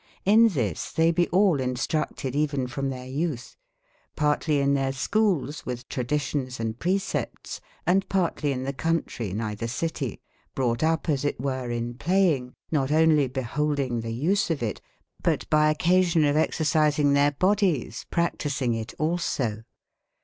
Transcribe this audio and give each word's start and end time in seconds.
In 0.25 0.49
tbistbeybeallins/ 0.49 1.85
true 1.87 2.05
ted 2.15 2.35
even 2.35 2.65
from 2.65 2.89
tbeiryoutb: 2.89 3.55
parte/ 4.15 4.47
lie 4.49 4.55
in 4.63 4.73
tbeir 4.73 4.93
scboles 4.95 5.63
with 5.63 5.87
traditions 5.89 6.57
& 6.69 6.79
pre/ 6.79 6.97
ceptes, 6.97 7.59
and 7.85 8.09
partlie 8.09 8.51
in 8.51 8.65
tbe 8.65 8.77
countrey 8.77 9.31
nigbe 9.31 9.57
tbe 9.59 9.69
citie, 9.69 10.19
brought 10.55 10.81
up 10.81 11.07
as 11.07 11.23
it 11.23 11.39
were 11.39 11.69
in 11.69 11.93
play 11.93 12.35
inge, 12.35 12.53
not 12.71 12.89
onely 12.89 13.27
beholding 13.27 14.01
the 14.01 14.09
use 14.11 14.49
of 14.49 14.63
it, 14.63 14.81
but 15.21 15.47
by 15.51 15.69
occasion 15.69 16.25
of 16.25 16.35
exercisin 16.35 17.09
g 17.09 17.13
their 17.13 17.33
bodies 17.33 18.07
practising 18.09 18.73
it 18.73 18.95
also. 18.97 19.61